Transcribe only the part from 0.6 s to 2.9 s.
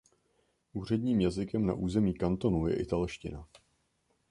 Úředním jazykem na území kantonu je